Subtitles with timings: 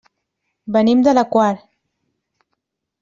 [0.77, 1.51] Venim de la Quar.